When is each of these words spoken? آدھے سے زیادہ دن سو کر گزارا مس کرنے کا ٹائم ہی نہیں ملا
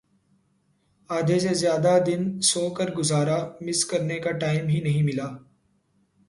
آدھے 1.09 1.37
سے 1.39 1.53
زیادہ 1.53 1.93
دن 2.07 2.21
سو 2.41 2.63
کر 2.73 2.91
گزارا 2.97 3.37
مس 3.61 3.85
کرنے 3.85 4.17
کا 4.19 4.31
ٹائم 4.37 4.67
ہی 4.67 4.79
نہیں 4.81 5.03
ملا 5.03 5.27